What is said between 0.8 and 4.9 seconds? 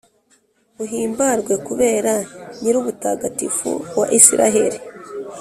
uhimbarwe kubera Nyirubutagatifu wa Israheli.